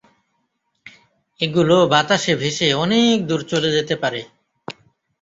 [1.39, 4.21] এগুলো বাতাসে ভেসে অনেক দূর চলে যেতে পারে।